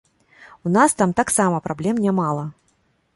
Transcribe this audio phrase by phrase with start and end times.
[0.69, 2.47] У нас там таксама праблем нямала.